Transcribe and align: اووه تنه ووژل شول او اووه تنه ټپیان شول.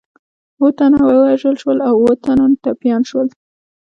اووه 0.59 0.71
تنه 0.77 0.99
ووژل 1.07 1.55
شول 1.61 1.77
او 1.87 1.95
اووه 2.01 2.13
تنه 2.25 2.43
ټپیان 2.63 3.01
شول. 3.09 3.27